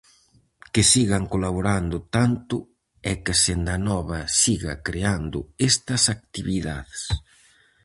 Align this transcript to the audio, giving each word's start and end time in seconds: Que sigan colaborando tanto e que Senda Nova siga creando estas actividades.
Que 0.73 0.81
sigan 0.91 1.23
colaborando 1.33 1.97
tanto 2.15 2.55
e 3.11 3.13
que 3.23 3.33
Senda 3.43 3.75
Nova 3.87 4.19
siga 4.41 4.73
creando 4.87 5.39
estas 5.71 6.03
actividades. 6.15 7.01